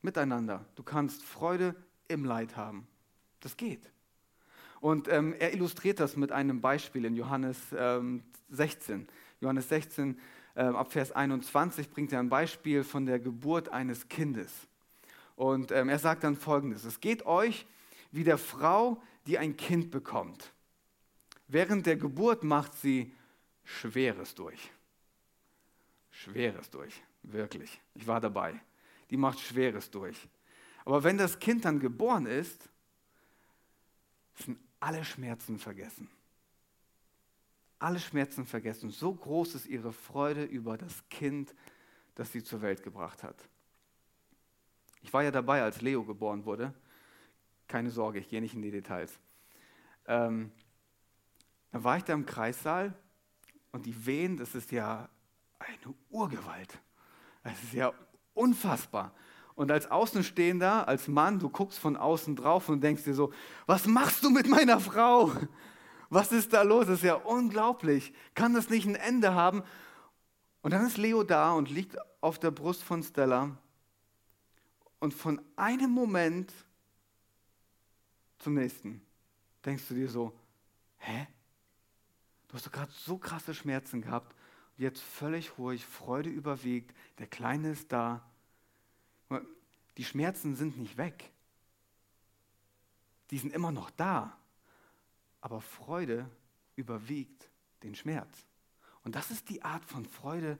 [0.00, 0.64] Miteinander.
[0.76, 1.74] Du kannst Freude
[2.08, 2.86] im Leid haben.
[3.40, 3.90] Das geht.
[4.80, 9.08] Und ähm, er illustriert das mit einem Beispiel in Johannes ähm, 16.
[9.40, 10.18] Johannes 16,
[10.54, 14.52] äh, ab Vers 21 bringt er ein Beispiel von der Geburt eines Kindes.
[15.34, 17.66] Und ähm, er sagt dann folgendes: Es geht euch
[18.12, 20.52] wie der Frau, die ein Kind bekommt.
[21.48, 23.12] Während der Geburt macht sie
[23.64, 24.70] Schweres durch.
[26.16, 27.78] Schweres durch, wirklich.
[27.94, 28.58] Ich war dabei.
[29.10, 30.16] Die macht Schweres durch.
[30.86, 32.70] Aber wenn das Kind dann geboren ist,
[34.34, 36.08] sind alle Schmerzen vergessen.
[37.78, 38.90] Alle Schmerzen vergessen.
[38.90, 41.54] So groß ist ihre Freude über das Kind,
[42.14, 43.36] das sie zur Welt gebracht hat.
[45.02, 46.72] Ich war ja dabei, als Leo geboren wurde.
[47.68, 49.18] Keine Sorge, ich gehe nicht in die Details.
[50.06, 50.50] Ähm,
[51.72, 52.94] dann war ich da im Kreissaal
[53.72, 55.10] und die Wehen, das ist ja
[55.58, 56.78] eine Urgewalt.
[57.42, 57.92] Das ist ja
[58.34, 59.12] unfassbar.
[59.54, 63.32] Und als Außenstehender, als Mann, du guckst von außen drauf und denkst dir so,
[63.64, 65.32] was machst du mit meiner Frau?
[66.10, 66.86] Was ist da los?
[66.86, 68.12] Das ist ja unglaublich.
[68.34, 69.62] Kann das nicht ein Ende haben?
[70.60, 73.56] Und dann ist Leo da und liegt auf der Brust von Stella.
[74.98, 76.52] Und von einem Moment
[78.38, 79.00] zum nächsten
[79.64, 80.38] denkst du dir so,
[80.98, 81.26] hä?
[82.48, 84.35] Du hast doch gerade so krasse Schmerzen gehabt.
[84.76, 88.22] Jetzt völlig ruhig, Freude überwiegt, der Kleine ist da.
[89.96, 91.32] Die Schmerzen sind nicht weg.
[93.30, 94.36] Die sind immer noch da.
[95.40, 96.30] Aber Freude
[96.76, 97.48] überwiegt
[97.82, 98.46] den Schmerz.
[99.02, 100.58] Und das ist die Art von Freude,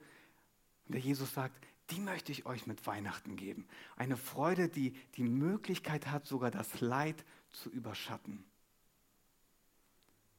[0.86, 3.68] der Jesus sagt, die möchte ich euch mit Weihnachten geben.
[3.96, 8.44] Eine Freude, die die Möglichkeit hat, sogar das Leid zu überschatten.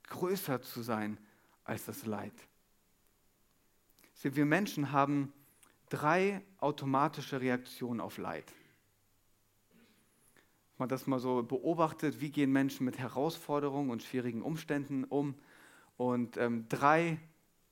[0.03, 1.17] Größer zu sein
[1.63, 2.33] als das Leid.
[4.21, 5.31] Wir Menschen haben
[5.89, 8.51] drei automatische Reaktionen auf Leid.
[10.77, 15.35] Man das mal so beobachtet, wie gehen Menschen mit Herausforderungen und schwierigen Umständen um.
[15.97, 17.19] Und ähm, drei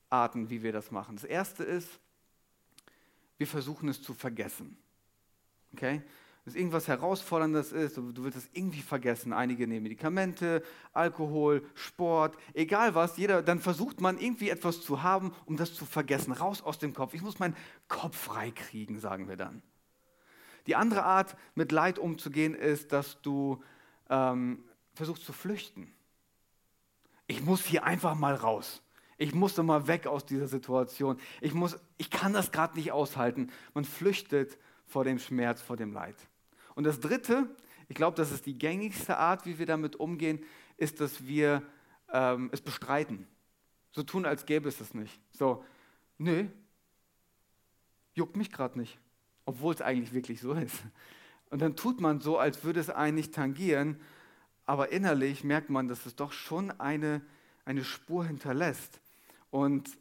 [0.10, 1.16] Arten, wie wir das machen.
[1.16, 2.00] Das erste ist,
[3.38, 4.78] wir versuchen es zu vergessen.
[5.74, 6.02] Okay?
[6.46, 9.34] Wenn irgendwas Herausforderndes ist, du willst es irgendwie vergessen.
[9.34, 15.34] Einige nehmen Medikamente, Alkohol, Sport, egal was, jeder, dann versucht man irgendwie etwas zu haben,
[15.46, 16.32] um das zu vergessen.
[16.32, 17.16] Raus aus dem Kopf.
[17.16, 17.56] Ich muss meinen
[17.88, 19.64] Kopf freikriegen, sagen wir dann.
[20.68, 23.64] Die andere Art, mit Leid umzugehen, ist, dass du
[24.10, 25.92] ähm, versuchst zu flüchten.
[27.26, 28.84] Ich muss hier einfach mal raus.
[29.18, 31.20] Ich musste mal weg aus dieser Situation.
[31.42, 33.52] Ich, muss, ich kann das gerade nicht aushalten.
[33.74, 36.16] Man flüchtet vor dem Schmerz, vor dem Leid.
[36.76, 37.50] Und das Dritte,
[37.90, 40.44] ich glaube, das ist die gängigste Art, wie wir damit umgehen,
[40.78, 41.64] ist, dass wir
[42.12, 43.28] ähm, es bestreiten.
[43.92, 45.20] So tun, als gäbe es es nicht.
[45.32, 45.64] So,
[46.18, 46.46] nö,
[48.14, 49.00] juckt mich gerade nicht
[49.46, 50.84] obwohl es eigentlich wirklich so ist.
[51.50, 54.00] Und dann tut man so, als würde es einen nicht tangieren,
[54.66, 57.22] aber innerlich merkt man, dass es doch schon eine,
[57.66, 59.00] eine Spur hinterlässt.
[59.52, 59.98] Und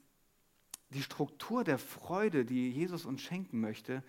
[0.90, 4.02] die Struktur der Freude, die Jesus uns schenken möchte,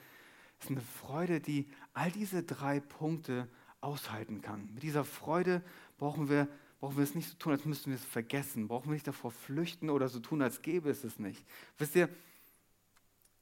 [0.61, 3.49] ist eine Freude, die all diese drei Punkte
[3.81, 4.69] aushalten kann.
[4.73, 5.63] Mit dieser Freude
[5.97, 6.47] brauchen wir,
[6.79, 8.67] brauchen wir es nicht so tun, als müssten wir es vergessen.
[8.67, 11.43] Brauchen wir nicht davor flüchten oder so tun, als gäbe es es nicht.
[11.77, 12.09] Wisst ihr,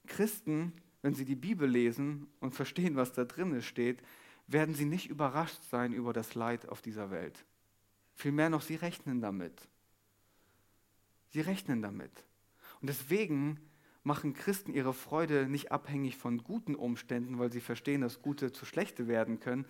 [0.07, 4.01] Christen wenn sie die Bibel lesen und verstehen, was da drin steht,
[4.47, 7.45] werden sie nicht überrascht sein über das Leid auf dieser Welt.
[8.15, 9.67] Vielmehr noch, sie rechnen damit.
[11.29, 12.11] Sie rechnen damit.
[12.79, 13.59] Und deswegen
[14.03, 18.65] machen Christen ihre Freude nicht abhängig von guten Umständen, weil sie verstehen, dass gute zu
[18.65, 19.65] schlechte werden können,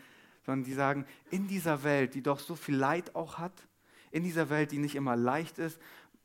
[0.46, 3.67] sondern sie sagen, in dieser Welt, die doch so viel Leid auch hat,
[4.12, 5.80] in dieser Welt, die nicht immer leicht ist,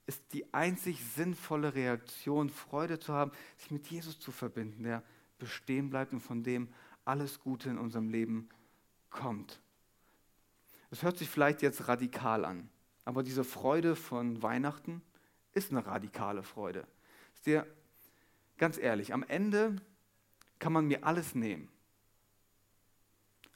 [0.07, 5.03] ist die einzig sinnvolle Reaktion, Freude zu haben, sich mit Jesus zu verbinden, der
[5.39, 6.69] bestehen bleibt und von dem
[7.05, 8.49] alles Gute in unserem Leben
[9.11, 9.61] kommt.
[10.91, 12.71] Es hört sich vielleicht jetzt radikal an,
[13.05, 15.03] aber diese Freude von Weihnachten
[15.53, 16.87] ist eine radikale Freude.
[17.35, 17.67] Ist dir
[18.59, 19.77] ganz ehrlich, am Ende
[20.59, 21.69] kann man mir alles nehmen.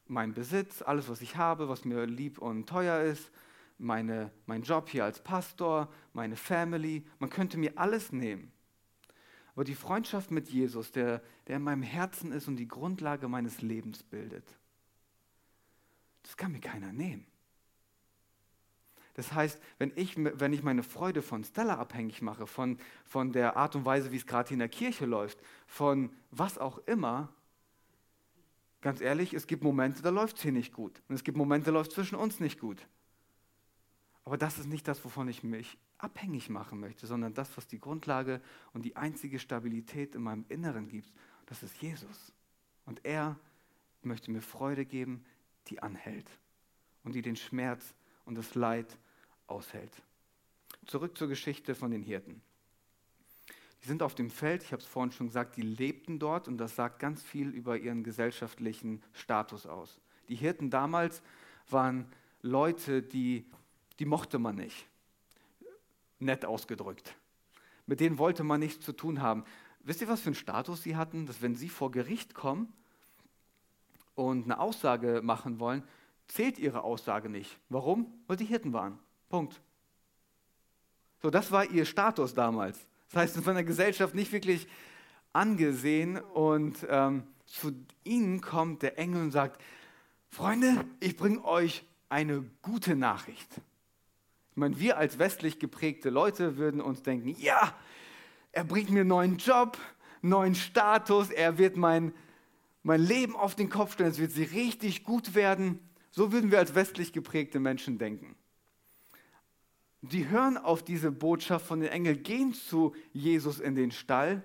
[0.07, 3.31] Mein Besitz, alles, was ich habe, was mir lieb und teuer ist,
[3.79, 7.05] meine, mein Job hier als Pastor, meine Family.
[7.19, 8.53] Man könnte mir alles nehmen.
[9.55, 13.61] Aber die Freundschaft mit Jesus, der, der in meinem Herzen ist und die Grundlage meines
[13.61, 14.47] Lebens bildet,
[16.23, 17.27] das kann mir keiner nehmen.
[19.15, 23.57] Das heißt, wenn ich, wenn ich meine Freude von Stella abhängig mache, von, von der
[23.57, 27.29] Art und Weise, wie es gerade in der Kirche läuft, von was auch immer,
[28.81, 31.03] ganz ehrlich, es gibt Momente, da läuft es hier nicht gut.
[31.09, 32.87] Und es gibt Momente, da läuft es zwischen uns nicht gut.
[34.25, 37.79] Aber das ist nicht das, wovon ich mich abhängig machen möchte, sondern das, was die
[37.79, 38.41] Grundlage
[38.73, 41.13] und die einzige Stabilität in meinem Inneren gibt,
[41.47, 42.33] das ist Jesus.
[42.87, 43.39] Und er
[44.03, 45.25] möchte mir Freude geben,
[45.69, 46.29] die anhält
[47.05, 47.95] und die den Schmerz
[48.25, 48.99] und das Leid
[49.53, 49.93] aushält.
[50.87, 52.43] Zurück zur Geschichte von den Hirten.
[53.83, 56.59] Die sind auf dem Feld, ich habe es vorhin schon gesagt, die lebten dort und
[56.59, 60.01] das sagt ganz viel über ihren gesellschaftlichen Status aus.
[60.29, 61.23] Die Hirten damals
[61.69, 62.07] waren
[62.43, 63.45] Leute, die,
[63.99, 64.87] die mochte man nicht.
[66.21, 67.17] Nett ausgedrückt.
[67.87, 69.45] Mit denen wollte man nichts zu tun haben.
[69.81, 71.27] Wisst ihr, was für einen Status sie hatten?
[71.27, 72.73] Dass wenn sie vor Gericht kommen
[74.15, 75.83] und eine Aussage machen wollen,
[76.29, 77.59] zählt ihre Aussage nicht.
[77.69, 78.13] Warum?
[78.29, 79.01] Weil sie Hirten waren.
[79.33, 79.63] Punkt.
[81.23, 82.79] So, das war ihr Status damals.
[83.11, 84.69] Das heißt, von der Gesellschaft nicht wirklich
[85.33, 87.73] angesehen und ähm, zu
[88.05, 89.59] ihnen kommt der Engel und sagt,
[90.29, 93.49] Freunde, ich bringe euch eine gute Nachricht.
[94.51, 97.75] Ich meine, wir als westlich geprägte Leute würden uns denken, ja,
[98.53, 99.79] er bringt mir einen neuen Job,
[100.21, 102.13] neuen Status, er wird mein,
[102.83, 105.79] mein Leben auf den Kopf stellen, es wird sie richtig gut werden.
[106.11, 108.37] So würden wir als westlich geprägte Menschen denken.
[110.03, 114.43] Die hören auf diese Botschaft von den Engeln, gehen zu Jesus in den Stall,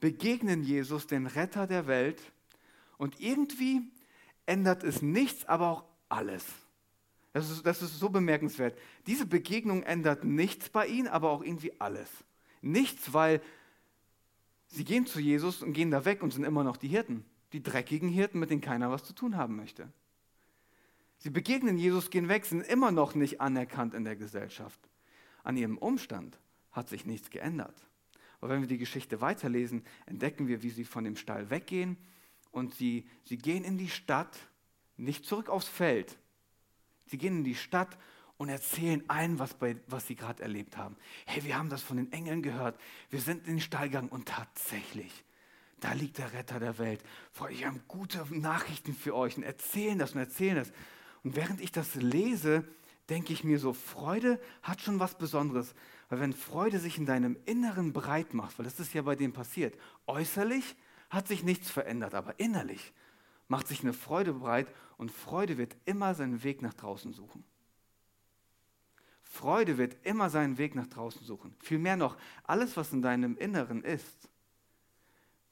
[0.00, 2.20] begegnen Jesus, den Retter der Welt,
[2.96, 3.82] und irgendwie
[4.46, 6.44] ändert es nichts, aber auch alles.
[7.32, 8.78] Das ist, das ist so bemerkenswert.
[9.06, 12.08] Diese Begegnung ändert nichts bei ihnen, aber auch irgendwie alles.
[12.60, 13.40] Nichts, weil
[14.68, 17.24] sie gehen zu Jesus und gehen da weg und sind immer noch die Hirten.
[17.52, 19.90] Die dreckigen Hirten, mit denen keiner was zu tun haben möchte.
[21.22, 24.80] Sie begegnen Jesus, gehen weg, sind immer noch nicht anerkannt in der Gesellschaft.
[25.44, 26.36] An ihrem Umstand
[26.72, 27.76] hat sich nichts geändert.
[28.40, 31.96] Aber wenn wir die Geschichte weiterlesen, entdecken wir, wie sie von dem Stall weggehen
[32.50, 34.36] und sie, sie gehen in die Stadt,
[34.96, 36.18] nicht zurück aufs Feld.
[37.06, 37.96] Sie gehen in die Stadt
[38.36, 40.96] und erzählen allen, was, bei, was sie gerade erlebt haben.
[41.24, 42.80] Hey, wir haben das von den Engeln gehört.
[43.10, 45.24] Wir sind in den Stall gegangen und tatsächlich,
[45.78, 47.04] da liegt der Retter der Welt.
[47.50, 50.72] Ich habe gute Nachrichten für euch und erzählen das und erzählen das.
[51.24, 52.64] Und während ich das lese,
[53.08, 55.74] denke ich mir so, Freude hat schon was Besonderes.
[56.08, 59.32] Weil wenn Freude sich in deinem Inneren breit macht, weil das ist ja bei dem
[59.32, 60.76] passiert, äußerlich
[61.10, 62.92] hat sich nichts verändert, aber innerlich
[63.48, 67.44] macht sich eine Freude breit und Freude wird immer seinen Weg nach draußen suchen.
[69.22, 71.54] Freude wird immer seinen Weg nach draußen suchen.
[71.58, 74.28] Vielmehr noch, alles, was in deinem Inneren ist,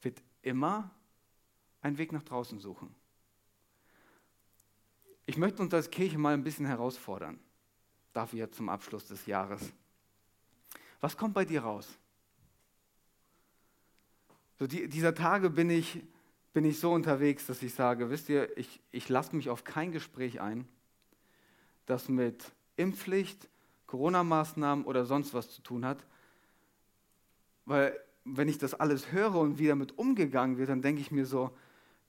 [0.01, 0.91] wird immer
[1.81, 2.93] einen Weg nach draußen suchen.
[5.31, 7.39] Ich möchte uns als Kirche mal ein bisschen herausfordern.
[8.11, 9.71] Dafür ja zum Abschluss des Jahres.
[10.99, 11.87] Was kommt bei dir raus?
[14.59, 16.03] So die, dieser Tage bin ich,
[16.51, 19.93] bin ich so unterwegs, dass ich sage, wisst ihr, ich, ich lasse mich auf kein
[19.93, 20.67] Gespräch ein,
[21.85, 23.47] das mit Impfpflicht,
[23.87, 26.05] Corona-Maßnahmen oder sonst was zu tun hat.
[27.63, 31.25] Weil wenn ich das alles höre und wie damit umgegangen wird, dann denke ich mir
[31.25, 31.55] so,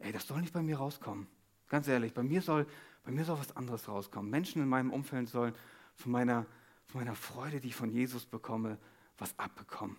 [0.00, 1.28] ey, das soll nicht bei mir rauskommen.
[1.68, 2.66] Ganz ehrlich, bei mir soll,
[3.02, 4.30] bei mir soll was anderes rauskommen.
[4.30, 5.54] Menschen in meinem Umfeld sollen
[5.96, 6.46] von meiner,
[6.86, 8.78] von meiner Freude, die ich von Jesus bekomme,
[9.18, 9.96] was abbekommen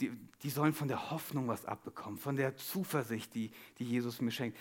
[0.00, 0.10] die,
[0.42, 4.58] die sollen von der Hoffnung was abbekommen, von der Zuversicht, die, die Jesus mir schenkt.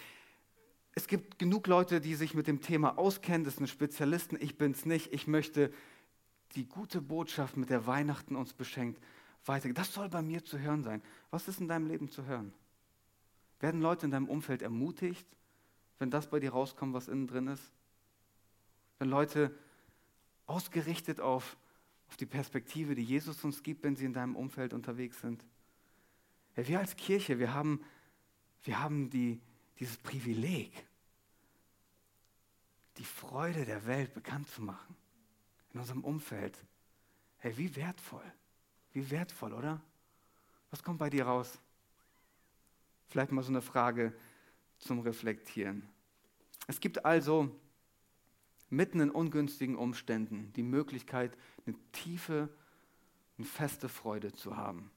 [0.95, 4.71] Es gibt genug Leute, die sich mit dem Thema auskennen, das sind Spezialisten, ich bin
[4.71, 5.11] es nicht.
[5.11, 5.73] Ich möchte
[6.55, 9.01] die gute Botschaft, mit der Weihnachten uns beschenkt,
[9.45, 9.75] weitergeben.
[9.75, 11.01] Das soll bei mir zu hören sein.
[11.31, 12.53] Was ist in deinem Leben zu hören?
[13.59, 15.25] Werden Leute in deinem Umfeld ermutigt,
[16.03, 17.71] wenn das bei dir rauskommt, was innen drin ist?
[18.99, 19.57] Wenn Leute
[20.45, 21.57] ausgerichtet auf
[22.13, 25.43] auf die Perspektive, die Jesus uns gibt, wenn sie in deinem Umfeld unterwegs sind.
[26.55, 27.83] Ja, wir als Kirche, wir haben,
[28.61, 29.41] wir haben die,
[29.79, 30.85] dieses Privileg,
[32.97, 34.95] die Freude der Welt bekannt zu machen
[35.73, 36.55] in unserem Umfeld.
[37.39, 38.31] Hey, wie wertvoll,
[38.91, 39.81] wie wertvoll, oder?
[40.69, 41.57] Was kommt bei dir raus?
[43.07, 44.13] Vielleicht mal so eine Frage
[44.77, 45.89] zum Reflektieren.
[46.67, 47.49] Es gibt also
[48.69, 52.49] mitten in ungünstigen Umständen die Möglichkeit, eine tiefe
[53.37, 54.91] und feste Freude zu haben.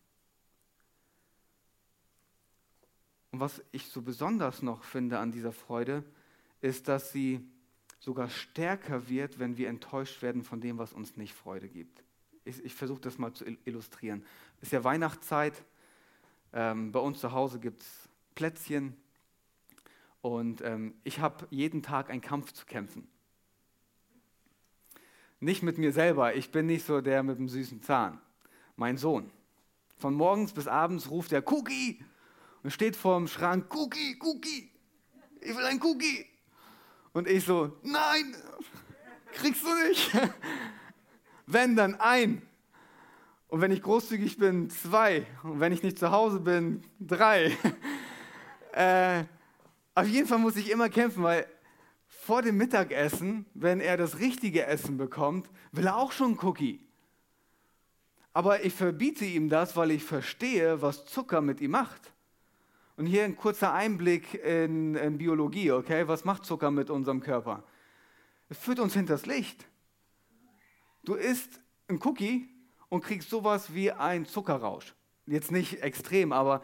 [3.32, 6.04] Und was ich so besonders noch finde an dieser Freude,
[6.60, 7.46] ist, dass sie
[7.98, 12.02] sogar stärker wird, wenn wir enttäuscht werden von dem, was uns nicht Freude gibt.
[12.44, 14.24] Ich, ich versuche das mal zu illustrieren.
[14.58, 15.64] Es ist ja Weihnachtszeit.
[16.52, 18.96] Ähm, bei uns zu Hause gibt es Plätzchen.
[20.26, 23.06] Und ähm, ich habe jeden Tag einen Kampf zu kämpfen.
[25.38, 28.20] Nicht mit mir selber, ich bin nicht so der mit dem süßen Zahn.
[28.74, 29.30] Mein Sohn.
[29.98, 32.02] Von morgens bis abends ruft er Cookie
[32.64, 34.68] und steht vor dem Schrank, Cookie, Cookie,
[35.42, 36.26] ich will ein Cookie.
[37.12, 38.34] Und ich so, nein,
[39.32, 40.10] kriegst du nicht.
[41.46, 42.42] Wenn dann ein.
[43.46, 45.24] Und wenn ich großzügig bin, zwei.
[45.44, 47.56] Und wenn ich nicht zu Hause bin, drei.
[48.72, 49.22] äh,
[49.96, 51.46] auf jeden Fall muss ich immer kämpfen, weil
[52.06, 56.86] vor dem Mittagessen, wenn er das richtige Essen bekommt, will er auch schon Cookie.
[58.34, 62.12] Aber ich verbiete ihm das, weil ich verstehe, was Zucker mit ihm macht.
[62.98, 66.06] Und hier ein kurzer Einblick in, in Biologie, okay?
[66.06, 67.64] Was macht Zucker mit unserem Körper?
[68.50, 69.66] Es führt uns hinters Licht.
[71.04, 72.50] Du isst ein Cookie
[72.90, 74.94] und kriegst sowas wie ein Zuckerrausch.
[75.24, 76.62] Jetzt nicht extrem, aber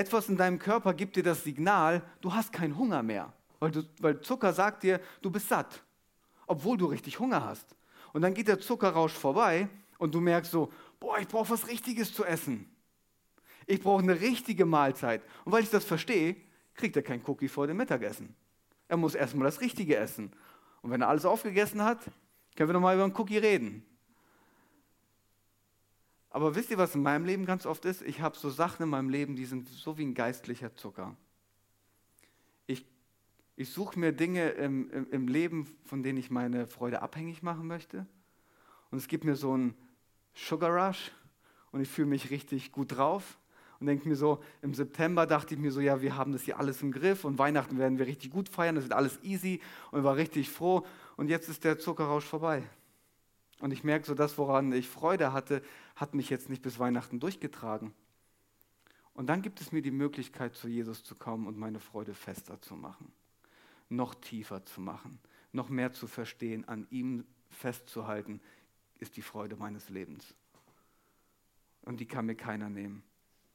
[0.00, 3.32] etwas in deinem Körper gibt dir das Signal, du hast keinen Hunger mehr.
[3.58, 5.82] Weil, du, weil Zucker sagt dir, du bist satt,
[6.46, 7.76] obwohl du richtig Hunger hast.
[8.14, 12.14] Und dann geht der Zuckerrausch vorbei und du merkst so, boah, ich brauche was Richtiges
[12.14, 12.74] zu essen.
[13.66, 15.22] Ich brauche eine richtige Mahlzeit.
[15.44, 16.36] Und weil ich das verstehe,
[16.74, 18.34] kriegt er kein Cookie vor dem Mittagessen.
[18.88, 20.32] Er muss erstmal das Richtige essen.
[20.80, 22.00] Und wenn er alles aufgegessen hat,
[22.56, 23.84] können wir nochmal über einen Cookie reden.
[26.30, 28.02] Aber wisst ihr, was in meinem Leben ganz oft ist?
[28.02, 31.16] Ich habe so Sachen in meinem Leben, die sind so wie ein geistlicher Zucker.
[32.68, 32.86] Ich,
[33.56, 37.66] ich suche mir Dinge im, im, im Leben, von denen ich meine Freude abhängig machen
[37.66, 38.06] möchte.
[38.92, 39.74] Und es gibt mir so einen
[40.34, 41.10] Sugar Rush
[41.72, 43.38] und ich fühle mich richtig gut drauf
[43.80, 46.58] und denke mir so, im September dachte ich mir so, ja, wir haben das hier
[46.58, 50.04] alles im Griff und Weihnachten werden wir richtig gut feiern, das wird alles easy und
[50.04, 52.62] war richtig froh und jetzt ist der Zuckerrausch vorbei.
[53.60, 55.62] Und ich merke so, das, woran ich Freude hatte,
[56.00, 57.92] hat mich jetzt nicht bis Weihnachten durchgetragen.
[59.12, 62.58] Und dann gibt es mir die Möglichkeit, zu Jesus zu kommen und meine Freude fester
[62.62, 63.12] zu machen,
[63.90, 65.18] noch tiefer zu machen,
[65.52, 68.40] noch mehr zu verstehen, an ihm festzuhalten,
[68.98, 70.34] ist die Freude meines Lebens.
[71.82, 73.02] Und die kann mir keiner nehmen.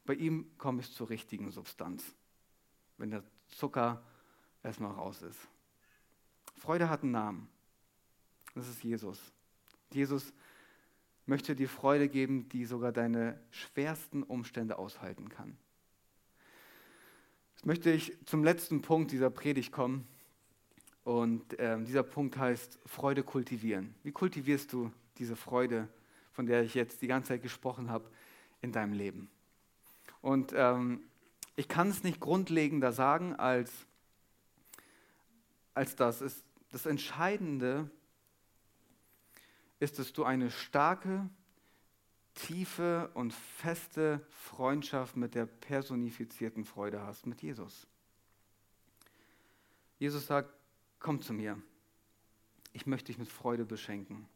[0.05, 2.13] Bei ihm komme ich zur richtigen Substanz,
[2.97, 4.03] wenn der Zucker
[4.62, 5.39] erstmal raus ist.
[6.58, 7.49] Freude hat einen Namen.
[8.53, 9.19] Das ist Jesus.
[9.91, 10.31] Jesus
[11.25, 15.57] möchte dir Freude geben, die sogar deine schwersten Umstände aushalten kann.
[17.55, 20.07] Jetzt möchte ich zum letzten Punkt dieser Predigt kommen.
[21.03, 23.93] Und äh, dieser Punkt heißt Freude kultivieren.
[24.03, 25.88] Wie kultivierst du diese Freude,
[26.33, 28.09] von der ich jetzt die ganze Zeit gesprochen habe,
[28.61, 29.29] in deinem Leben?
[30.21, 31.01] Und ähm,
[31.55, 33.71] ich kann es nicht grundlegender sagen als,
[35.75, 36.21] als das.
[36.21, 37.89] Ist, das Entscheidende
[39.79, 41.29] ist, dass du eine starke,
[42.33, 47.88] tiefe und feste Freundschaft mit der personifizierten Freude hast, mit Jesus.
[49.97, 50.53] Jesus sagt,
[50.99, 51.61] komm zu mir,
[52.73, 54.27] ich möchte dich mit Freude beschenken.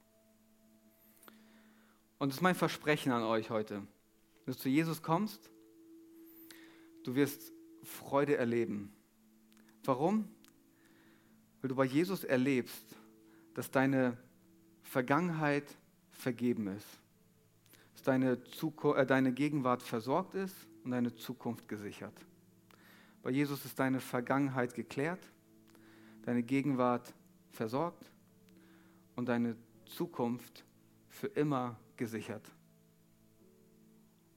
[2.17, 3.85] Und es ist mein Versprechen an euch heute,
[4.45, 5.49] dass du zu Jesus kommst,
[7.03, 7.51] du wirst
[7.83, 8.93] Freude erleben.
[9.83, 10.29] Warum?
[11.61, 12.85] Weil du bei Jesus erlebst,
[13.53, 14.17] dass deine
[14.89, 15.77] Vergangenheit
[16.09, 16.87] vergeben ist,
[17.93, 22.25] dass deine, Zukunft, äh, deine Gegenwart versorgt ist und deine Zukunft gesichert.
[23.21, 25.19] Bei Jesus ist deine Vergangenheit geklärt,
[26.23, 27.13] deine Gegenwart
[27.51, 28.11] versorgt
[29.15, 30.65] und deine Zukunft
[31.07, 32.49] für immer gesichert.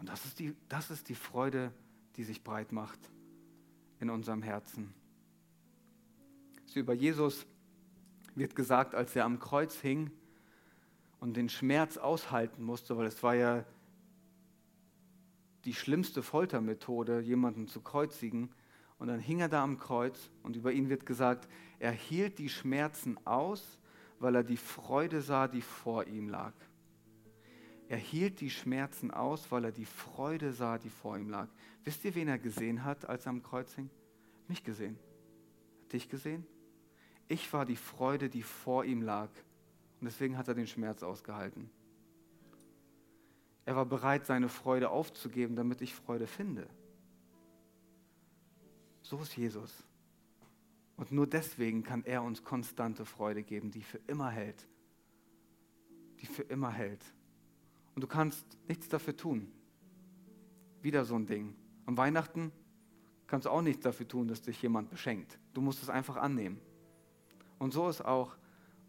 [0.00, 1.72] Und das ist die, das ist die Freude,
[2.16, 3.00] die sich breit macht
[4.00, 4.92] in unserem Herzen.
[6.74, 7.46] Über Jesus
[8.34, 10.10] wird gesagt, als er am Kreuz hing,
[11.22, 13.64] und den Schmerz aushalten musste, weil es war ja
[15.64, 18.50] die schlimmste Foltermethode, jemanden zu kreuzigen.
[18.98, 22.48] Und dann hing er da am Kreuz und über ihn wird gesagt, er hielt die
[22.48, 23.78] Schmerzen aus,
[24.18, 26.54] weil er die Freude sah, die vor ihm lag.
[27.86, 31.46] Er hielt die Schmerzen aus, weil er die Freude sah, die vor ihm lag.
[31.84, 33.90] Wisst ihr, wen er gesehen hat, als er am Kreuz hing?
[34.48, 34.98] Mich gesehen.
[35.84, 36.44] Hat dich gesehen?
[37.28, 39.30] Ich war die Freude, die vor ihm lag.
[40.02, 41.70] Und deswegen hat er den Schmerz ausgehalten.
[43.64, 46.68] Er war bereit, seine Freude aufzugeben, damit ich Freude finde.
[49.02, 49.84] So ist Jesus.
[50.96, 54.66] Und nur deswegen kann er uns konstante Freude geben, die für immer hält.
[56.20, 57.04] Die für immer hält.
[57.94, 59.52] Und du kannst nichts dafür tun.
[60.80, 61.54] Wieder so ein Ding.
[61.86, 62.50] Am Weihnachten
[63.28, 65.38] kannst du auch nichts dafür tun, dass dich jemand beschenkt.
[65.54, 66.60] Du musst es einfach annehmen.
[67.60, 68.36] Und so ist auch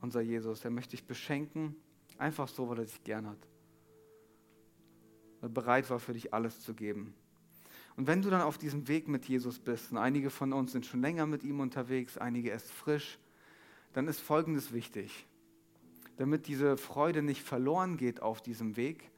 [0.04, 0.64] unser Jesus.
[0.64, 1.76] Er möchte dich beschenken,
[2.18, 3.40] einfach so, weil er dich gern hat.
[5.40, 7.16] Weil er bereit war, für dich alles zu geben.
[7.96, 10.86] Und wenn du dann auf diesem Weg mit Jesus bist, und einige von uns sind
[10.86, 13.18] schon länger mit ihm unterwegs, einige erst frisch,
[13.94, 15.26] dann ist Folgendes wichtig.
[16.18, 19.10] Damit diese Freude nicht verloren geht auf diesem Weg,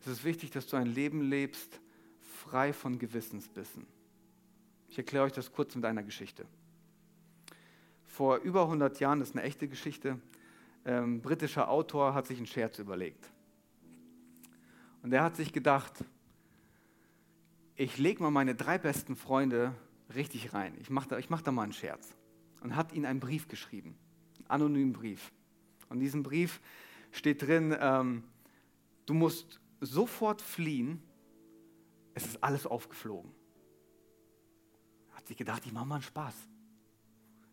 [0.00, 1.80] ist es wichtig, dass du ein Leben lebst,
[2.20, 3.86] frei von Gewissensbissen.
[4.88, 6.46] Ich erkläre euch das kurz mit einer Geschichte
[8.20, 10.20] vor über 100 Jahren, das ist eine echte Geschichte,
[10.84, 13.30] ähm, britischer Autor, hat sich einen Scherz überlegt.
[15.02, 16.04] Und er hat sich gedacht,
[17.76, 19.74] ich lege mal meine drei besten Freunde
[20.14, 20.76] richtig rein.
[20.80, 22.14] Ich mache da, mach da mal einen Scherz.
[22.60, 23.96] Und hat ihnen einen Brief geschrieben,
[24.36, 25.32] einen anonymen Brief.
[25.88, 26.60] Und in diesem Brief
[27.12, 28.24] steht drin, ähm,
[29.06, 31.02] du musst sofort fliehen,
[32.12, 33.32] es ist alles aufgeflogen.
[35.12, 36.34] Hat sich gedacht, ich mache mal einen Spaß.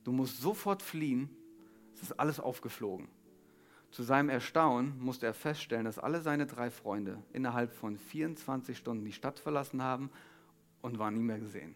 [0.08, 1.30] Du musst sofort fliehen,
[1.93, 3.10] es ist alles aufgeflogen.
[3.91, 9.03] Zu seinem Erstaunen musste er feststellen, dass alle seine drei Freunde innerhalb von 24 Stunden
[9.03, 10.10] die Stadt verlassen haben
[10.82, 11.76] und waren nie mehr gesehen.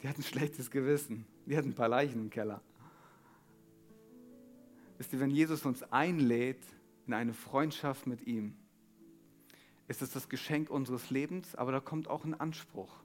[0.00, 1.26] Die hatten ein schlechtes Gewissen.
[1.44, 2.62] Die hatten ein paar Leichen im Keller.
[4.96, 6.64] Wisst ihr, wenn Jesus uns einlädt
[7.06, 8.56] in eine Freundschaft mit ihm,
[9.88, 13.02] ist es das Geschenk unseres Lebens, aber da kommt auch ein Anspruch.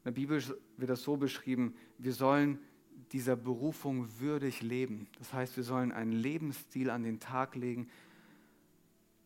[0.00, 0.42] In der Bibel
[0.76, 2.58] wird das so beschrieben, wir sollen
[3.12, 5.08] dieser Berufung würdig leben.
[5.18, 7.88] Das heißt, wir sollen einen Lebensstil an den Tag legen,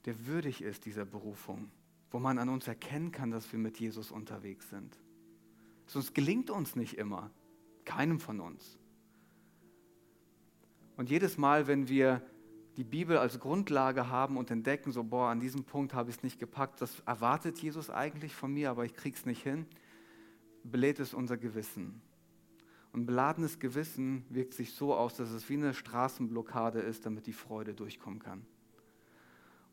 [0.04, 1.70] der würdig ist dieser Berufung,
[2.10, 4.98] wo man an uns erkennen kann, dass wir mit Jesus unterwegs sind.
[5.86, 7.30] Sonst gelingt uns nicht immer,
[7.84, 8.78] keinem von uns.
[10.96, 12.22] Und jedes Mal, wenn wir
[12.76, 16.22] die Bibel als Grundlage haben und entdecken, so, boah, an diesem Punkt habe ich es
[16.22, 19.66] nicht gepackt, das erwartet Jesus eigentlich von mir, aber ich kriege es nicht hin,
[20.64, 22.00] belädt es unser Gewissen.
[22.92, 27.32] Und beladenes Gewissen wirkt sich so aus, dass es wie eine Straßenblockade ist, damit die
[27.32, 28.46] Freude durchkommen kann.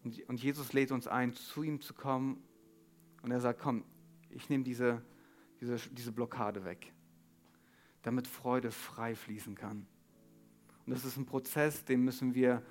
[0.03, 2.41] Und, und Jesus lädt uns ein, zu ihm zu kommen
[3.21, 3.83] und er sagt, komm,
[4.31, 5.03] ich nehme diese,
[5.59, 6.91] diese, diese Blockade weg,
[8.01, 9.85] damit Freude frei fließen kann.
[10.85, 12.63] Und das ist ein Prozess, den müssen wir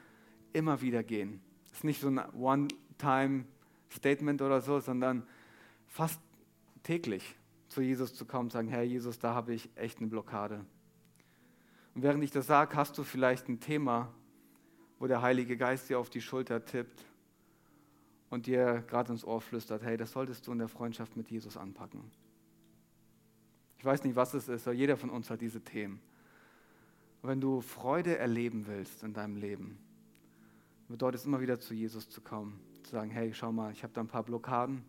[0.52, 1.40] immer wieder gehen.
[1.68, 5.24] Das ist nicht so ein One-Time-Statement oder so, sondern
[5.86, 6.20] fast
[6.82, 7.36] täglich
[7.70, 10.66] zu Jesus zu kommen und sagen, Herr Jesus, da habe ich echt eine Blockade.
[11.94, 14.12] Und während ich das sage, hast du vielleicht ein Thema,
[14.98, 17.04] wo der Heilige Geist dir auf die Schulter tippt
[18.28, 21.56] und dir gerade ins Ohr flüstert, hey, das solltest du in der Freundschaft mit Jesus
[21.56, 22.10] anpacken.
[23.78, 26.00] Ich weiß nicht, was es ist, aber jeder von uns hat diese Themen.
[27.22, 29.78] Und wenn du Freude erleben willst in deinem Leben,
[30.88, 33.92] bedeutet es immer wieder zu Jesus zu kommen, zu sagen, hey, schau mal, ich habe
[33.92, 34.84] da ein paar Blockaden,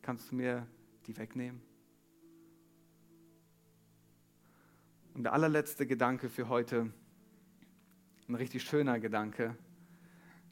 [0.00, 0.66] kannst du mir
[1.06, 1.60] die wegnehmen?
[5.14, 6.90] Und der allerletzte Gedanke für heute,
[8.28, 9.56] ein richtig schöner Gedanke,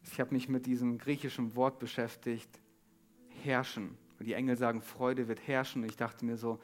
[0.02, 2.60] ich habe mich mit diesem griechischen Wort beschäftigt,
[3.42, 3.96] herrschen.
[4.18, 5.82] Und die Engel sagen, Freude wird herrschen.
[5.82, 6.60] Und ich dachte mir so,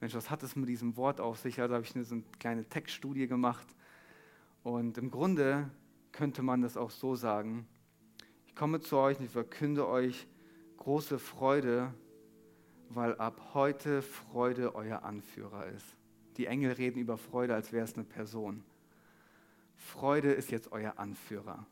[0.00, 1.60] Mensch, was hat es mit diesem Wort auf sich?
[1.60, 3.66] Also habe ich eine, so eine kleine Textstudie gemacht.
[4.62, 5.70] Und im Grunde
[6.12, 7.66] könnte man das auch so sagen.
[8.46, 10.28] Ich komme zu euch und ich verkünde euch
[10.76, 11.92] große Freude,
[12.90, 15.96] weil ab heute Freude euer Anführer ist.
[16.36, 18.64] Die Engel reden über Freude, als wäre es eine Person.
[19.76, 21.66] Freude ist jetzt euer Anführer.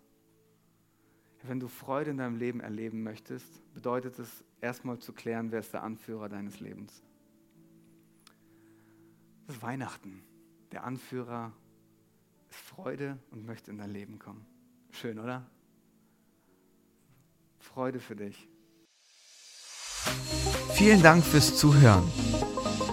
[1.43, 5.73] Wenn du Freude in deinem Leben erleben möchtest, bedeutet es erstmal zu klären, wer ist
[5.73, 7.03] der Anführer deines Lebens.
[9.47, 10.23] Das ist Weihnachten.
[10.71, 11.53] Der Anführer
[12.49, 14.47] ist Freude und möchte in dein Leben kommen.
[14.93, 15.45] Schön, oder?
[17.59, 18.49] Freude für dich.
[20.83, 22.03] Vielen Dank fürs Zuhören.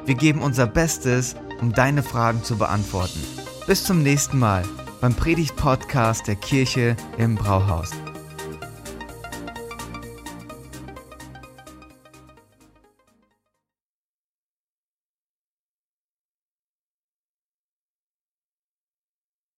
[0.06, 3.22] Wir geben unser Bestes, um deine Fragen zu beantworten.
[3.68, 4.64] Bis zum nächsten Mal
[5.00, 7.92] beim Predigt-Podcast der Kirche im Brauhaus.